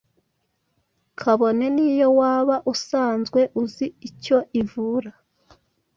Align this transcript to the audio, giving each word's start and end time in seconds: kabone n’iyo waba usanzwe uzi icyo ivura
kabone 1.19 1.65
n’iyo 1.75 2.07
waba 2.19 2.55
usanzwe 2.73 3.39
uzi 3.61 3.85
icyo 4.09 4.37
ivura 4.61 5.11